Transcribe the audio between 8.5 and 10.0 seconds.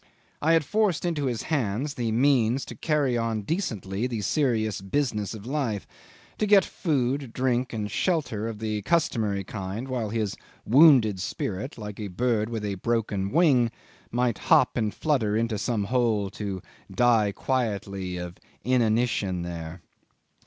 the customary kind